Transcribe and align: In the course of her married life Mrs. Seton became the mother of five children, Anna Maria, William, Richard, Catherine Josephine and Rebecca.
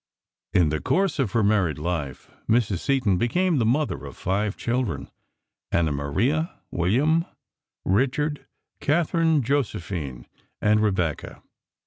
In 0.51 0.69
the 0.69 0.79
course 0.81 1.19
of 1.19 1.33
her 1.33 1.43
married 1.43 1.77
life 1.77 2.31
Mrs. 2.49 2.79
Seton 2.79 3.19
became 3.19 3.57
the 3.59 3.67
mother 3.67 4.03
of 4.07 4.17
five 4.17 4.57
children, 4.57 5.11
Anna 5.71 5.91
Maria, 5.91 6.59
William, 6.71 7.23
Richard, 7.85 8.47
Catherine 8.79 9.43
Josephine 9.43 10.25
and 10.59 10.81
Rebecca. 10.81 11.43